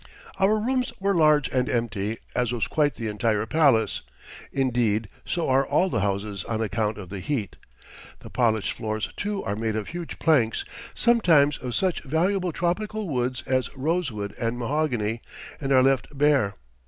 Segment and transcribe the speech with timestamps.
[0.39, 4.01] Our rooms were large and empty, as was the entire palace
[4.51, 7.55] indeed, so are all the houses on account of the heat.
[8.21, 13.43] The polished floors, too, are made of huge planks, sometimes of such valuable tropical woods
[13.45, 15.21] as rosewood and mahogany,
[15.59, 16.55] and are left bare.